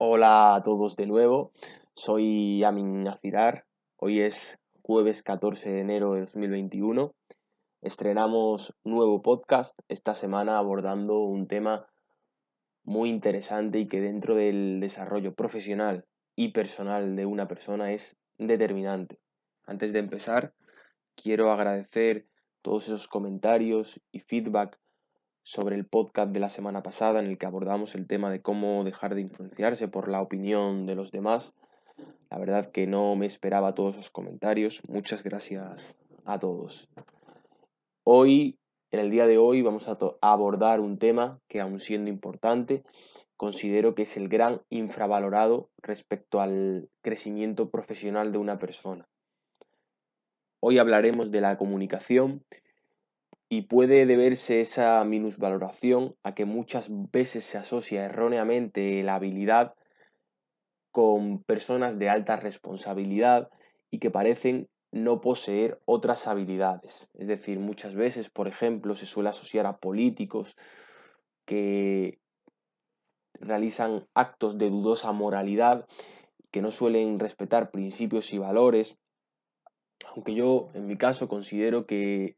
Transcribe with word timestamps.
Hola 0.00 0.54
a 0.54 0.62
todos 0.62 0.94
de 0.94 1.06
nuevo, 1.06 1.50
soy 1.96 2.62
Amin 2.62 3.02
Nacirar. 3.02 3.64
Hoy 3.96 4.20
es 4.20 4.56
jueves 4.80 5.24
14 5.24 5.72
de 5.72 5.80
enero 5.80 6.14
de 6.14 6.20
2021. 6.20 7.16
Estrenamos 7.82 8.76
nuevo 8.84 9.22
podcast 9.22 9.76
esta 9.88 10.14
semana 10.14 10.56
abordando 10.56 11.18
un 11.18 11.48
tema 11.48 11.88
muy 12.84 13.10
interesante 13.10 13.80
y 13.80 13.88
que 13.88 14.00
dentro 14.00 14.36
del 14.36 14.78
desarrollo 14.78 15.34
profesional 15.34 16.04
y 16.36 16.52
personal 16.52 17.16
de 17.16 17.26
una 17.26 17.48
persona 17.48 17.90
es 17.90 18.16
determinante. 18.38 19.18
Antes 19.66 19.92
de 19.92 19.98
empezar, 19.98 20.54
quiero 21.16 21.50
agradecer 21.50 22.28
todos 22.62 22.86
esos 22.86 23.08
comentarios 23.08 24.00
y 24.12 24.20
feedback 24.20 24.78
sobre 25.48 25.76
el 25.76 25.86
podcast 25.86 26.30
de 26.30 26.40
la 26.40 26.50
semana 26.50 26.82
pasada 26.82 27.20
en 27.20 27.26
el 27.26 27.38
que 27.38 27.46
abordamos 27.46 27.94
el 27.94 28.06
tema 28.06 28.30
de 28.30 28.42
cómo 28.42 28.84
dejar 28.84 29.14
de 29.14 29.22
influenciarse 29.22 29.88
por 29.88 30.10
la 30.10 30.20
opinión 30.20 30.84
de 30.84 30.94
los 30.94 31.10
demás. 31.10 31.54
La 32.30 32.36
verdad 32.36 32.70
que 32.70 32.86
no 32.86 33.16
me 33.16 33.24
esperaba 33.24 33.74
todos 33.74 33.94
esos 33.94 34.10
comentarios. 34.10 34.82
Muchas 34.86 35.22
gracias 35.22 35.96
a 36.26 36.38
todos. 36.38 36.90
Hoy, 38.04 38.58
en 38.90 39.00
el 39.00 39.10
día 39.10 39.26
de 39.26 39.38
hoy, 39.38 39.62
vamos 39.62 39.88
a, 39.88 39.96
abordar 40.20 40.80
un 40.80 40.98
tema 40.98 41.40
que 41.48 41.62
aun 41.62 41.80
siendo 41.80 42.10
importante, 42.10 42.82
considero 43.38 43.94
que 43.94 44.02
es 44.02 44.18
el 44.18 44.28
gran 44.28 44.60
infravalorado 44.68 45.70
respecto 45.78 46.42
al 46.42 46.90
crecimiento 47.00 47.70
profesional 47.70 48.32
de 48.32 48.38
una 48.38 48.58
persona. 48.58 49.08
Hoy 50.60 50.76
hablaremos 50.76 51.30
de 51.30 51.40
la 51.40 51.56
comunicación 51.56 52.44
y 53.48 53.62
puede 53.62 54.04
deberse 54.06 54.60
esa 54.60 55.02
minusvaloración 55.04 56.14
a 56.22 56.34
que 56.34 56.44
muchas 56.44 56.88
veces 57.10 57.44
se 57.44 57.58
asocia 57.58 58.04
erróneamente 58.04 59.02
la 59.02 59.14
habilidad 59.14 59.74
con 60.90 61.42
personas 61.44 61.98
de 61.98 62.08
alta 62.08 62.36
responsabilidad 62.36 63.48
y 63.90 63.98
que 63.98 64.10
parecen 64.10 64.68
no 64.90 65.20
poseer 65.20 65.80
otras 65.84 66.26
habilidades. 66.26 67.08
Es 67.14 67.28
decir, 67.28 67.58
muchas 67.58 67.94
veces, 67.94 68.30
por 68.30 68.48
ejemplo, 68.48 68.94
se 68.94 69.06
suele 69.06 69.28
asociar 69.30 69.66
a 69.66 69.76
políticos 69.78 70.56
que 71.46 72.18
realizan 73.34 74.06
actos 74.14 74.58
de 74.58 74.70
dudosa 74.70 75.12
moralidad, 75.12 75.86
que 76.50 76.62
no 76.62 76.70
suelen 76.70 77.18
respetar 77.18 77.70
principios 77.70 78.32
y 78.32 78.38
valores, 78.38 78.96
aunque 80.14 80.34
yo 80.34 80.68
en 80.74 80.86
mi 80.86 80.96
caso 80.96 81.28
considero 81.28 81.86
que 81.86 82.37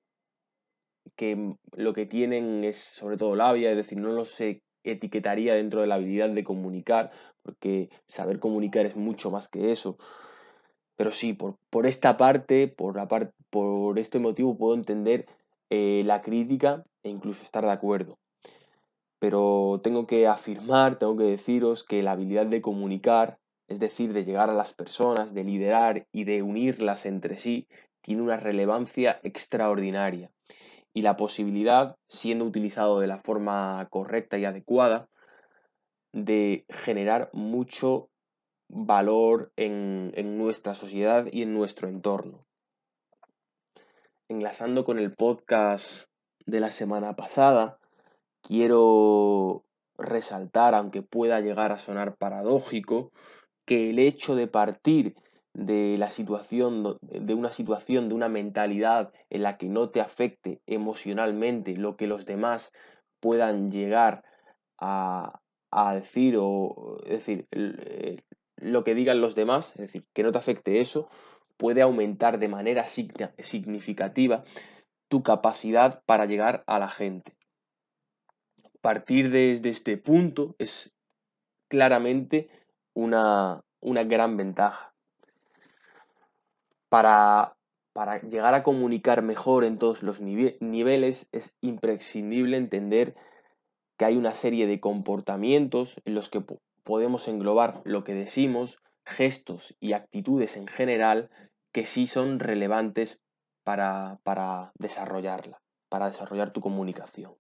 que 1.16 1.54
lo 1.76 1.92
que 1.92 2.06
tienen 2.06 2.64
es 2.64 2.76
sobre 2.76 3.16
todo 3.16 3.36
labia, 3.36 3.70
es 3.70 3.76
decir, 3.76 3.98
no 3.98 4.12
lo 4.12 4.24
se 4.24 4.62
etiquetaría 4.84 5.54
dentro 5.54 5.80
de 5.80 5.86
la 5.86 5.96
habilidad 5.96 6.30
de 6.30 6.44
comunicar, 6.44 7.10
porque 7.42 7.90
saber 8.06 8.38
comunicar 8.38 8.86
es 8.86 8.96
mucho 8.96 9.30
más 9.30 9.48
que 9.48 9.72
eso. 9.72 9.98
Pero 10.96 11.10
sí, 11.10 11.32
por, 11.32 11.56
por 11.70 11.86
esta 11.86 12.16
parte, 12.16 12.68
por, 12.68 12.96
la 12.96 13.08
por 13.50 13.98
este 13.98 14.18
motivo 14.18 14.56
puedo 14.56 14.74
entender 14.74 15.26
eh, 15.70 16.02
la 16.04 16.22
crítica 16.22 16.84
e 17.02 17.10
incluso 17.10 17.42
estar 17.42 17.64
de 17.64 17.72
acuerdo. 17.72 18.18
Pero 19.18 19.80
tengo 19.82 20.06
que 20.06 20.26
afirmar, 20.26 20.98
tengo 20.98 21.16
que 21.16 21.24
deciros 21.24 21.84
que 21.84 22.02
la 22.02 22.12
habilidad 22.12 22.46
de 22.46 22.62
comunicar, 22.62 23.38
es 23.68 23.78
decir, 23.78 24.12
de 24.12 24.24
llegar 24.24 24.50
a 24.50 24.54
las 24.54 24.72
personas, 24.72 25.34
de 25.34 25.44
liderar 25.44 26.06
y 26.12 26.24
de 26.24 26.42
unirlas 26.42 27.06
entre 27.06 27.36
sí, 27.36 27.66
tiene 28.00 28.22
una 28.22 28.38
relevancia 28.38 29.20
extraordinaria 29.22 30.30
y 30.92 31.02
la 31.02 31.16
posibilidad, 31.16 31.96
siendo 32.08 32.44
utilizado 32.44 33.00
de 33.00 33.06
la 33.06 33.19
forma 33.19 33.86
correcta 33.91 34.38
y 34.38 34.44
adecuada, 34.44 35.08
de 36.12 36.64
generar 36.69 37.30
mucho 37.33 38.10
valor 38.69 39.52
en, 39.56 40.38
nuestra 40.38 40.74
sociedad 40.74 41.27
y 41.30 41.42
en 41.42 41.55
nuestro 41.55 41.88
entorno. 41.88 42.46
Enlazando 44.28 44.84
con 44.84 44.98
el 44.98 45.12
podcast 45.12 46.08
de 46.46 46.61
la 46.61 46.70
semana 46.70 47.14
pasada, 47.17 47.78
quiero 48.42 49.64
resaltar, 49.98 50.74
aunque 50.74 51.02
pueda 51.02 51.40
llegar 51.40 51.72
a 51.72 51.78
sonar 51.78 52.17
paradójico, 52.17 53.12
que 53.64 53.90
el 53.90 53.98
hecho 53.98 54.34
de 54.34 54.46
partir 54.46 55.14
de 55.55 55.96
la 55.98 56.11
situación, 56.11 56.98
de 57.02 57.34
una 57.34 57.50
situación, 57.50 58.08
de 58.08 58.14
una 58.14 58.28
mentalidad 58.28 59.12
en 59.30 59.42
la 59.42 59.58
que 59.58 59.68
no 59.68 59.90
te 59.90 60.00
afecte 60.00 60.61
emocionalmente 60.66 61.74
lo 61.74 61.96
que 61.96 62.06
los 62.06 62.24
demás 62.24 62.72
puedan 63.20 63.70
llegar 63.70 64.24
a, 64.78 65.40
decir 65.94 66.36
o 66.39 66.98
decir 67.06 67.46
eh, 67.50 68.22
lo 68.56 68.84
que 68.84 68.94
digan 68.94 69.20
los 69.20 69.34
demás, 69.34 69.70
es 69.70 69.83
decir, 69.83 70.05
que 70.14 70.22
no 70.22 70.33
te 70.33 70.39
afecte 70.39 70.80
eso, 70.80 71.08
puede 71.56 71.83
aumentar 71.83 72.39
de 72.39 72.48
manera 72.48 72.86
significativa 72.86 74.44
tu 75.08 75.22
capacidad 75.22 76.02
para 76.06 76.27
llegar 76.27 76.62
a 76.66 76.78
la 76.78 76.89
gente. 76.89 77.36
Partir 78.80 79.30
desde 79.30 79.68
este 79.68 79.98
punto 79.98 80.55
es 80.58 80.94
claramente 81.68 82.48
una, 82.94 83.62
una 83.80 84.05
gran 84.05 84.36
ventaja 84.36 84.89
para, 86.90 87.56
llegar 88.28 88.55
a 88.55 88.62
comunicar 88.62 89.23
mejor 89.23 89.64
en 89.64 89.78
todos 89.78 90.02
los 90.02 90.20
niveles 90.20 91.28
es 91.33 91.55
imprescindible 91.62 92.56
entender 92.56 93.14
que 93.96 94.05
hay 94.05 94.17
una 94.17 94.34
serie 94.34 94.67
de 94.67 94.80
comportamientos 94.80 96.01
en 96.05 96.14
los 96.14 96.28
que 96.28 96.42
podemos 96.84 97.28
englobar 97.28 97.80
lo 97.84 98.05
que 98.05 98.14
decimos, 98.14 98.78
gestos 99.05 99.77
y 99.80 99.92
actitudes 99.92 100.56
en 100.56 100.67
general 100.67 101.30
que 101.73 101.86
sí 101.86 102.06
son 102.06 102.40
relevantes 102.40 103.20
para, 103.62 104.18
para 104.24 104.72
desarrollarla, 104.78 105.61
para 105.89 106.08
desarrollar 106.08 106.52
tu 106.52 106.61
comunicación. 106.61 107.34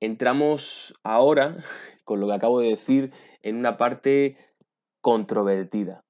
Entramos 0.00 0.94
ahora, 1.04 1.58
con 2.04 2.20
lo 2.20 2.26
que 2.26 2.34
acabo 2.34 2.60
de 2.60 2.70
decir, 2.70 3.12
en 3.42 3.56
una 3.56 3.76
parte 3.76 4.36
controvertida. 5.00 6.02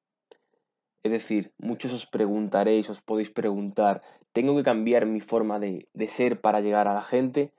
Es 1.03 1.12
decir, 1.12 1.53
muchos 1.59 1.93
os 1.93 2.06
preguntaréis, 2.06 2.91
os 2.91 3.00
podéis 3.00 3.31
preguntar, 3.31 4.03
¿tengo 4.33 4.55
que 4.56 4.62
cambiar 4.62 5.06
mi 5.06 5.21
forma 5.21 5.59
de, 5.59 5.88
ser 6.09 6.41
para 6.41 6.61
llegar 6.61 6.88
a 6.88 6.94
la 6.94 7.03
gente? 7.03 7.53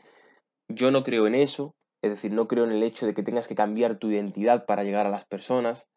Yo 0.70 0.92
no 0.92 1.04
creo 1.04 1.26
en 1.26 1.36
eso, 1.36 1.76
es 2.04 2.12
decir, 2.12 2.32
no 2.32 2.48
creo 2.48 2.66
en 2.66 2.72
el 2.72 2.84
hecho 2.84 3.06
de 3.06 3.14
que 3.14 3.24
tengas 3.24 3.48
que 3.48 3.56
cambiar 3.56 3.98
tu 3.98 4.12
identidad 4.12 4.66
para 4.66 4.84
llegar 4.84 5.08
a 5.08 5.10
las 5.10 5.26
personas. 5.26 5.88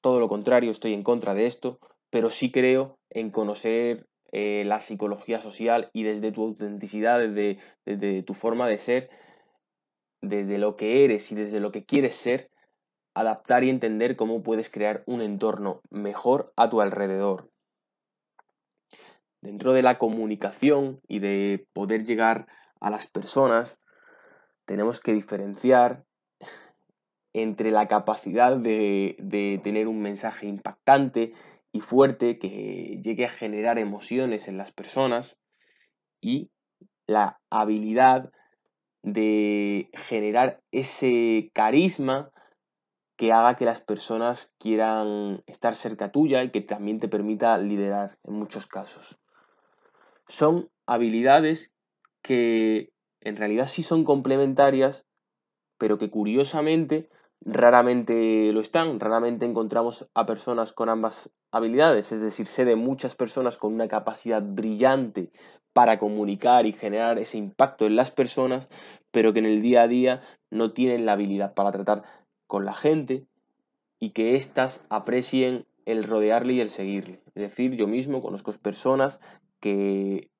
Todo 0.00 0.20
lo 0.20 0.28
contrario, 0.28 0.70
estoy 0.70 0.92
en 0.92 1.02
contra 1.02 1.34
de 1.34 1.46
esto, 1.46 1.80
pero 2.10 2.30
sí 2.30 2.52
creo 2.52 2.96
en 3.10 3.30
conocer 3.30 4.06
eh, 4.30 4.62
la 4.64 4.80
psicología 4.80 5.40
social 5.40 5.90
y 5.92 6.04
desde 6.04 6.30
tu 6.30 6.44
autenticidad, 6.44 7.18
desde, 7.18 7.58
desde 7.84 8.22
tu 8.22 8.34
forma 8.34 8.68
de 8.68 8.78
ser, 8.78 9.10
desde 10.22 10.58
lo 10.58 10.76
que 10.76 11.04
eres 11.04 11.32
y 11.32 11.34
desde 11.34 11.58
lo 11.58 11.72
que 11.72 11.84
quieres 11.84 12.14
ser, 12.14 12.48
adaptar 13.18 13.64
y 13.64 13.70
entender 13.70 14.14
cómo 14.14 14.44
puedes 14.44 14.70
crear 14.70 15.02
un 15.06 15.22
entorno 15.22 15.80
mejor 15.90 16.52
a 16.56 16.70
tu 16.70 16.80
alrededor. 16.80 17.50
Dentro 19.40 19.72
de 19.72 19.82
la 19.82 19.98
comunicación 19.98 21.00
y 21.08 21.18
de 21.18 21.66
poder 21.72 22.04
llegar 22.04 22.46
a 22.80 22.90
las 22.90 23.08
personas, 23.08 23.80
tenemos 24.66 25.00
que 25.00 25.12
diferenciar 25.14 26.04
entre 27.32 27.72
la 27.72 27.88
capacidad 27.88 28.56
de, 28.56 29.16
de, 29.18 29.60
tener 29.64 29.88
un 29.88 30.00
mensaje 30.00 30.46
impactante 30.46 31.32
y 31.72 31.80
fuerte 31.80 32.38
que 32.38 33.00
llegue 33.02 33.26
a 33.26 33.30
generar 33.30 33.80
emociones 33.80 34.46
en 34.46 34.56
las 34.58 34.70
personas 34.70 35.40
y 36.20 36.50
la 37.06 37.40
habilidad 37.50 38.30
de 39.02 39.90
generar 39.92 40.60
ese 40.70 41.50
carisma 41.52 42.30
que 43.18 43.32
haga 43.32 43.56
que 43.56 43.64
las 43.64 43.80
personas 43.80 44.52
quieran 44.58 45.42
estar 45.46 45.74
cerca 45.74 46.12
tuya 46.12 46.44
y 46.44 46.50
que 46.50 46.60
también 46.60 47.00
te 47.00 47.08
permita 47.08 47.58
liderar 47.58 48.16
en 48.22 48.34
muchos 48.34 48.68
casos. 48.68 49.18
Son 50.28 50.70
habilidades 50.86 51.72
que 52.22 52.92
en 53.20 53.36
realidad 53.36 53.66
sí 53.66 53.82
son 53.82 54.04
complementarias, 54.04 55.04
pero 55.78 55.98
que 55.98 56.10
curiosamente 56.10 57.10
raramente 57.40 58.52
lo 58.52 58.60
están. 58.60 59.00
Raramente 59.00 59.46
encontramos 59.46 60.08
a 60.14 60.24
personas 60.24 60.72
con 60.72 60.88
ambas 60.88 61.28
habilidades, 61.50 62.12
es 62.12 62.20
decir, 62.20 62.46
sé 62.46 62.64
de 62.64 62.76
muchas 62.76 63.16
personas 63.16 63.58
con 63.58 63.74
una 63.74 63.88
capacidad 63.88 64.42
brillante 64.42 65.32
para 65.72 65.98
comunicar 65.98 66.66
y 66.66 66.72
generar 66.72 67.18
ese 67.18 67.36
impacto 67.36 67.84
en 67.84 67.96
las 67.96 68.12
personas, 68.12 68.68
pero 69.10 69.32
que 69.32 69.40
en 69.40 69.46
el 69.46 69.60
día 69.60 69.82
a 69.82 69.88
día 69.88 70.22
no 70.50 70.72
tienen 70.72 71.04
la 71.04 71.12
habilidad 71.12 71.54
para 71.54 71.72
tratar 71.72 72.04
con 72.48 72.64
la 72.64 72.74
gente 72.74 73.28
y 74.00 74.10
que 74.10 74.34
éstas 74.34 74.84
aprecien 74.90 75.66
el 75.86 76.02
rodearle 76.02 76.54
y 76.54 76.60
el 76.60 76.70
seguirle. 76.70 77.22
Es 77.28 77.42
decir, 77.42 77.76
yo 77.76 77.86
mismo 77.86 78.20
conozco 78.20 78.52
personas 78.60 79.20
que, 79.60 80.30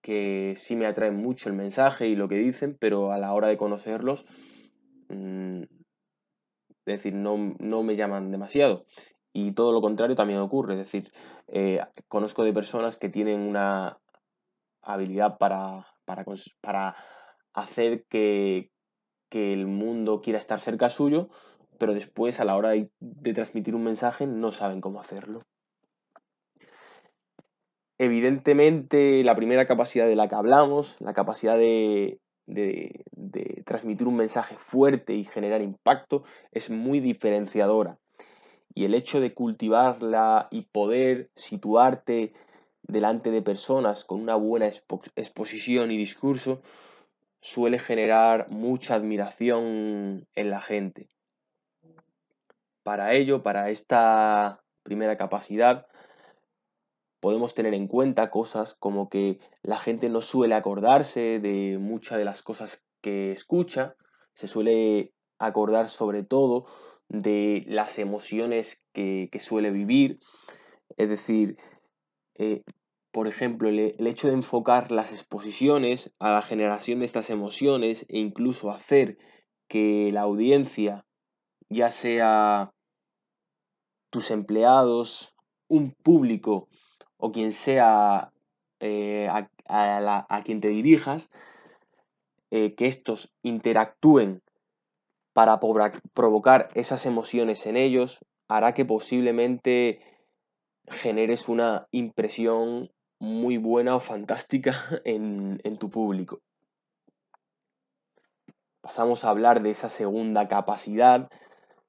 que 0.00 0.54
sí 0.56 0.76
me 0.76 0.86
atraen 0.86 1.16
mucho 1.16 1.48
el 1.48 1.54
mensaje 1.54 2.08
y 2.08 2.16
lo 2.16 2.28
que 2.28 2.36
dicen, 2.36 2.76
pero 2.80 3.12
a 3.12 3.18
la 3.18 3.32
hora 3.34 3.48
de 3.48 3.56
conocerlos 3.56 4.24
mm, 5.08 5.62
Es 5.62 6.84
decir, 6.84 7.14
no, 7.14 7.36
me 7.82 7.96
llaman 7.96 8.30
demasiado. 8.30 8.86
Y 9.32 9.52
todo 9.52 9.72
lo 9.72 9.80
contrario 9.80 10.14
también 10.14 10.38
ocurre. 10.38 10.74
Es 10.74 10.78
decir, 10.78 11.12
eh, 11.48 11.80
conozco 12.08 12.44
de 12.44 12.52
personas 12.52 12.96
que 12.96 13.08
tienen 13.08 13.40
una 13.40 13.98
habilidad 14.82 15.38
para, 15.38 15.86
para, 16.04 16.24
para 16.60 16.96
hacer 17.54 18.04
que, 18.08 18.70
que 19.34 19.52
el 19.52 19.66
mundo 19.66 20.22
quiera 20.22 20.38
estar 20.38 20.60
cerca 20.60 20.90
suyo, 20.90 21.28
pero 21.80 21.92
después 21.92 22.38
a 22.38 22.44
la 22.44 22.54
hora 22.54 22.70
de, 22.70 23.34
transmitir 23.34 23.74
un 23.74 23.82
mensaje 23.82 24.28
no 24.28 24.52
saben 24.52 24.80
cómo 24.80 25.00
hacerlo. 25.00 25.42
Evidentemente, 27.98 29.24
la 29.24 29.34
primera 29.34 29.66
capacidad 29.66 30.06
de 30.06 30.14
la 30.14 30.28
que 30.28 30.36
hablamos, 30.36 31.00
la 31.00 31.14
capacidad 31.14 31.58
de, 31.58 32.20
transmitir 33.66 34.06
un 34.06 34.14
mensaje 34.14 34.54
fuerte 34.56 35.14
y 35.14 35.24
generar 35.24 35.62
impacto, 35.62 36.22
es 36.52 36.70
muy 36.70 37.00
diferenciadora. 37.00 37.98
Y 38.72 38.84
el 38.84 38.94
hecho 38.94 39.18
de 39.18 39.34
cultivarla 39.34 40.46
y 40.52 40.62
poder 40.62 41.28
situarte 41.34 42.34
delante 42.84 43.32
de 43.32 43.42
personas 43.42 44.04
con 44.04 44.20
una 44.20 44.36
buena 44.36 44.68
exposición 45.16 45.90
y 45.90 45.96
discurso 45.96 46.62
suele 47.44 47.78
generar 47.78 48.48
mucha 48.48 48.94
admiración 48.94 50.26
en 50.34 50.50
la 50.50 50.62
gente. 50.62 51.10
Para 52.82 53.12
ello, 53.12 53.42
para 53.42 53.68
esta 53.68 54.62
primera 54.82 55.18
capacidad, 55.18 55.86
podemos 57.20 57.52
tener 57.52 57.74
en 57.74 57.86
cuenta 57.86 58.30
cosas 58.30 58.74
como 58.74 59.10
que 59.10 59.40
la 59.62 59.78
gente 59.78 60.08
no 60.08 60.22
suele 60.22 60.54
acordarse 60.54 61.38
de 61.38 61.76
muchas 61.78 62.16
de 62.16 62.24
las 62.24 62.42
cosas 62.42 62.82
que 63.02 63.32
escucha, 63.32 63.94
se 64.32 64.48
suele 64.48 65.12
acordar 65.38 65.90
sobre 65.90 66.24
todo 66.24 66.64
de 67.08 67.64
las 67.66 67.98
emociones 67.98 68.82
que, 68.94 69.28
suele 69.38 69.70
vivir, 69.70 70.18
es 70.96 71.10
decir, 71.10 71.58
eh, 72.36 72.62
por 73.14 73.28
ejemplo, 73.28 73.68
el, 73.68 73.94
hecho 74.08 74.26
de 74.26 74.34
enfocar 74.34 74.90
las 74.90 75.12
exposiciones 75.12 76.12
a 76.18 76.32
la 76.32 76.42
generación 76.42 76.98
de 76.98 77.04
estas 77.04 77.30
emociones 77.30 78.04
e 78.08 78.18
incluso 78.18 78.72
hacer 78.72 79.18
que 79.68 80.10
la 80.12 80.22
audiencia, 80.22 81.06
ya 81.68 81.92
sea 81.92 82.72
tus 84.10 84.32
empleados, 84.32 85.32
un 85.68 85.92
público 85.92 86.68
o 87.16 87.30
quien 87.30 87.52
sea 87.52 88.32
eh, 88.80 89.28
a, 89.28 90.42
quien 90.44 90.60
te 90.60 90.68
dirijas, 90.70 91.30
eh, 92.50 92.74
que 92.74 92.88
estos 92.88 93.32
interactúen 93.44 94.42
para 95.32 95.60
provocar 96.14 96.66
esas 96.74 97.06
emociones 97.06 97.64
en 97.66 97.76
ellos, 97.76 98.18
hará 98.48 98.74
que 98.74 98.84
posiblemente 98.84 100.00
generes 100.88 101.48
una 101.48 101.86
impresión 101.92 102.90
muy 103.18 103.58
buena 103.58 103.96
o 103.96 104.00
fantástica 104.00 104.74
en, 105.04 105.58
tu 105.78 105.90
público. 105.90 106.40
Pasamos 108.80 109.24
a 109.24 109.30
hablar 109.30 109.62
de 109.62 109.70
esa 109.70 109.88
segunda 109.88 110.46
capacidad, 110.48 111.28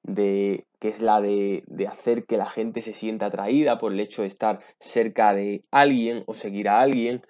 de, 0.03 0.65
que 0.79 0.87
es 0.87 1.01
la 1.01 1.19
de, 1.19 1.63
hacer 1.89 2.25
que 2.25 2.37
la 2.37 2.45
gente 2.45 2.81
se 2.81 2.93
sienta 2.93 3.27
atraída 3.27 3.79
por 3.79 3.91
el 3.91 3.99
hecho 3.99 4.21
de 4.21 4.29
estar 4.29 4.59
cerca 4.79 5.33
de 5.33 5.65
alguien 5.71 6.23
o 6.27 6.33
seguir 6.33 6.69
a 6.69 6.79
alguien, 6.79 7.25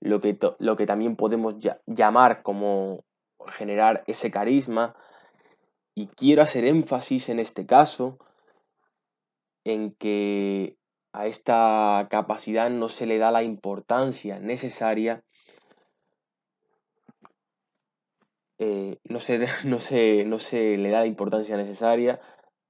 lo 0.00 0.20
que, 0.20 0.38
lo 0.58 0.76
que 0.76 0.86
también 0.86 1.16
podemos 1.16 1.56
llamar 1.86 2.42
como 2.42 3.04
generar 3.46 4.04
ese 4.06 4.30
carisma. 4.30 4.94
Y 5.94 6.08
quiero 6.08 6.42
hacer 6.42 6.64
énfasis 6.64 7.28
en 7.28 7.40
este 7.40 7.66
caso 7.66 8.18
en 9.64 9.92
que 9.92 10.77
a 11.18 11.26
esta 11.26 12.06
capacidad 12.10 12.70
no 12.70 12.88
se 12.88 13.04
le 13.04 13.18
da 13.18 13.32
la 13.32 13.42
importancia 13.42 14.38
necesaria, 14.38 15.24
eh, 18.58 19.00
no, 19.02 19.18
se, 19.18 19.40
no, 19.64 19.78
no 20.26 20.38
se 20.38 20.76
le 20.76 20.90
da 20.90 21.00
la 21.00 21.06
importancia 21.06 21.56
necesaria 21.56 22.20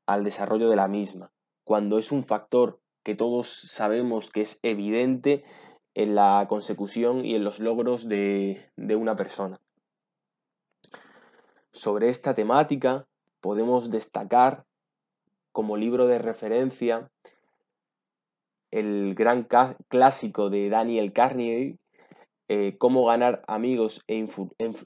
al 0.07 0.25
desarrollo 0.25 0.71
de 0.71 0.77
la 0.77 0.89
misma, 0.89 1.31
cuando 1.63 1.99
es 1.99 2.11
un 2.11 2.25
factor 2.25 2.81
que 3.03 3.15
todos 3.15 3.51
sabemos 3.51 4.31
que 4.31 4.41
es 4.41 4.59
evidente 4.63 5.45
en 5.93 6.15
la 6.15 6.47
consecución 6.49 7.27
y 7.27 7.35
en 7.35 7.45
los 7.45 7.59
logros 7.59 8.09
de, 8.09 8.71
de 8.77 8.97
una 8.97 9.15
persona. 9.15 9.61
Sobre 11.71 12.09
esta 12.09 12.35
temática 12.35 13.07
podemos 13.43 13.91
destacar 13.91 14.65
como 15.53 15.77
libro 15.77 16.07
de 16.07 16.19
referencia 16.19 17.11
el 18.71 19.15
gran 19.15 19.47
clásico 19.89 20.51
de 20.51 20.69
Daniel 20.69 21.13
Carnegie, 21.13 21.79
eh, 22.49 22.77
Cómo 22.79 23.05
ganar 23.05 23.43
amigos 23.47 24.03
e 24.07 24.15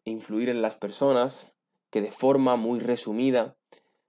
influir 0.05 0.49
en 0.49 0.63
las 0.63 0.77
personas, 0.77 1.53
que 1.91 2.01
de 2.01 2.11
forma 2.11 2.57
muy 2.57 2.81
resumida, 2.81 3.57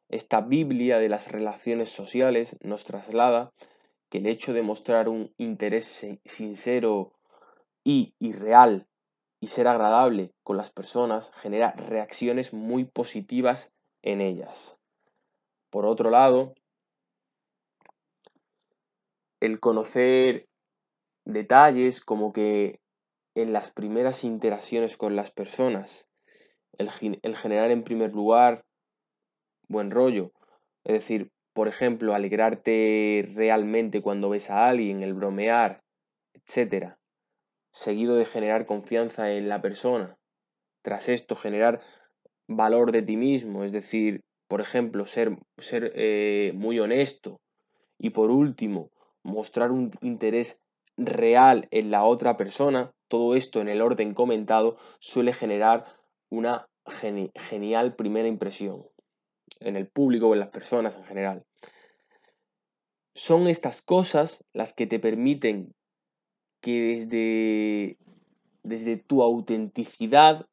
esta 0.10 0.42
Biblia 0.42 0.98
de 0.98 1.10
las 1.10 1.32
relaciones 1.32 1.90
sociales 1.90 2.58
nos 2.62 2.86
traslada 2.86 3.52
que 4.10 4.20
el 4.20 4.28
hecho 4.28 4.54
de 4.54 4.62
mostrar 4.62 5.10
un 5.10 5.34
interés 5.38 6.06
sincero 6.26 7.14
y, 7.84 8.14
y 8.20 8.34
real 8.34 8.88
y 9.40 9.48
ser 9.48 9.68
agradable 9.68 10.32
con 10.44 10.56
las 10.56 10.72
personas 10.72 11.32
genera 11.36 11.72
reacciones 11.72 12.54
muy 12.54 12.86
positivas 12.86 13.74
en 14.02 14.22
ellas. 14.22 14.78
Por 15.70 15.86
otro 15.86 16.10
lado, 16.10 16.54
el 19.44 19.60
conocer 19.60 20.48
detalles 21.26 22.00
como 22.00 22.32
que 22.32 22.80
en 23.36 23.52
las 23.52 23.72
primeras 23.72 24.24
interacciones 24.24 24.96
con 24.96 25.18
las 25.18 25.32
personas, 25.32 26.08
el, 26.78 26.90
generar 27.36 27.70
en 27.70 27.84
primer 27.84 28.14
lugar 28.14 28.64
buen 29.68 29.92
rollo, 29.92 30.32
es 30.86 30.94
decir, 30.94 31.30
por 31.52 31.68
ejemplo, 31.68 32.14
alegrarte 32.14 33.30
realmente 33.36 34.02
cuando 34.02 34.30
ves 34.30 34.50
a 34.50 34.70
alguien, 34.70 35.04
el 35.04 35.14
bromear, 35.14 35.82
etc. 36.34 36.96
Seguido 37.74 38.16
de 38.16 38.26
generar 38.26 38.66
confianza 38.66 39.34
en 39.34 39.50
la 39.50 39.62
persona. 39.62 40.16
Tras 40.84 41.10
esto, 41.10 41.36
generar 41.36 41.82
valor 42.48 42.94
de 42.94 43.02
ti 43.02 43.18
mismo, 43.18 43.66
es 43.66 43.74
decir, 43.74 44.22
por 44.48 44.62
ejemplo, 44.62 45.06
ser, 45.06 45.38
ser 45.58 45.92
eh, 45.96 46.54
muy 46.56 46.80
honesto. 46.80 47.42
Y 47.98 48.12
por 48.12 48.32
último, 48.32 48.90
mostrar 49.24 49.72
un 49.72 49.92
interés 50.02 50.60
real 50.98 51.68
en 51.72 51.92
la 51.92 52.04
otra 52.04 52.38
persona, 52.38 52.94
todo 53.08 53.36
esto 53.36 53.62
en 53.62 53.70
el 53.70 53.82
orden 53.82 54.14
comentado 54.14 54.78
suele 55.00 55.34
generar 55.34 55.86
una 56.30 56.68
genial 57.36 57.96
primera 57.96 58.28
impresión 58.28 58.86
en 59.60 59.76
el 59.76 59.88
público 59.88 60.28
o 60.28 60.34
en 60.34 60.40
las 60.40 60.50
personas 60.50 60.96
en 60.96 61.06
general. 61.06 61.46
Son 63.16 63.48
estas 63.48 63.82
cosas 63.82 64.44
las 64.54 64.74
que 64.74 64.88
te 64.88 65.00
permiten 65.00 65.74
que 66.62 66.82
desde, 66.82 67.98
desde 68.64 68.98
tu 68.98 69.22
autenticidad 69.22 70.48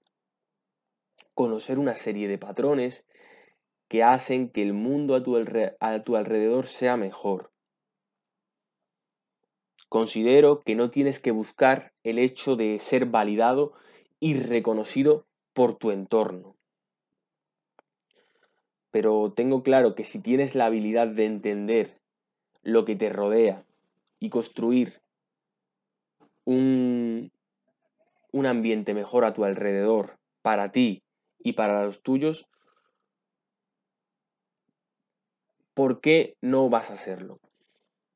conocer 1.35 1.79
una 1.79 1.95
serie 1.95 2.29
de 2.29 2.39
patrones 2.39 3.05
que 3.89 4.03
hacen 4.03 4.51
que 4.51 4.63
el 4.63 4.73
mundo 4.73 5.15
a 5.15 5.23
tu, 5.23 5.37
a 5.37 6.03
tu 6.03 6.17
alrededor 6.17 6.67
sea 6.67 6.97
mejor. 6.97 7.50
Considero 9.91 10.61
que 10.61 10.77
no 10.77 10.93
tienes 10.93 11.19
que 11.19 11.33
buscar 11.33 11.93
el 12.05 12.21
hecho 12.21 12.55
de 12.55 12.79
ser 12.79 13.07
validado 13.07 13.73
y 14.21 14.35
reconocido 14.35 15.27
por 15.53 15.75
tu 15.75 15.91
entorno. 15.91 16.55
Pero 18.93 19.33
tengo 19.33 19.65
claro 19.65 19.97
que 19.97 20.05
si 20.05 20.21
tienes 20.21 20.55
la 20.55 20.67
habilidad 20.67 21.09
de 21.09 21.25
entender 21.25 22.01
lo 22.63 22.85
que 22.85 22.95
te 22.95 23.11
rodea 23.11 23.67
y 24.21 24.31
construir 24.31 25.03
un, 26.45 27.33
un 28.31 28.47
ambiente 28.47 28.95
mejor 28.95 29.25
a 29.25 29.35
tu 29.35 29.45
alrededor, 29.45 30.21
para 30.41 30.71
ti 30.71 31.03
y 31.41 31.55
para 31.55 31.85
los 31.85 32.01
tuyos, 32.01 32.47
¿por 35.75 36.01
qué 36.01 36.37
no 36.41 36.71
vas 36.71 36.91
a 36.91 36.95
hacerlo? 36.95 37.41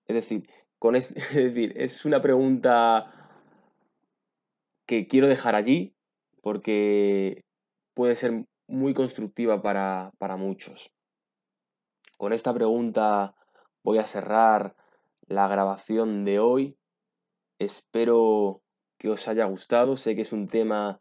Es 0.07 0.15
decir, 0.15 0.49
es, 0.95 1.15
decir, 1.15 1.73
es 1.77 2.05
una 2.05 2.21
pregunta 2.21 3.11
que 4.87 5.07
quiero 5.07 5.29
dejar 5.29 5.55
allí 5.55 5.95
porque 6.43 7.43
puede 7.95 8.17
ser 8.17 8.45
muy 8.67 8.93
constructiva 8.93 9.63
para, 9.63 10.13
para 10.19 10.37
muchos. 10.37 10.91
Con 12.19 12.33
esta 12.33 12.53
pregunta 12.53 13.35
voy 13.83 13.99
a 13.99 14.05
cerrar 14.05 14.77
la 15.27 15.49
grabación 15.49 16.25
de 16.25 16.39
hoy. 16.39 16.77
Espero 17.59 18.61
que 18.99 19.09
os 19.09 19.27
haya 19.27 19.47
gustado. 19.47 19.97
Sé 19.97 20.15
que 20.15 20.23
es 20.23 20.33
un 20.33 20.49
tema 20.49 21.01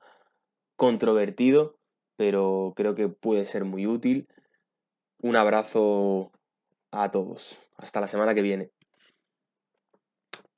controvertido, 0.77 1.75
pero 2.15 2.73
creo 2.75 2.95
que 2.95 3.09
puede 3.09 3.45
ser 3.45 3.65
muy 3.65 3.85
útil. 3.85 4.27
Un 5.21 5.35
abrazo 5.35 6.31
a 6.91 7.11
todos. 7.11 7.69
Hasta 7.77 7.99
la 7.99 8.07
semana 8.07 8.33
que 8.33 8.41
viene. 8.41 8.71